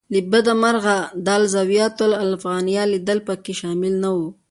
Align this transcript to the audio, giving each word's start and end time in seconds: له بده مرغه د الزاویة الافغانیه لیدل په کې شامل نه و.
له 0.13 0.19
بده 0.31 0.53
مرغه 0.63 0.97
د 1.25 1.27
الزاویة 1.39 1.97
الافغانیه 2.21 2.83
لیدل 2.93 3.19
په 3.27 3.33
کې 3.43 3.53
شامل 3.61 3.93
نه 4.03 4.09
و. 4.15 4.17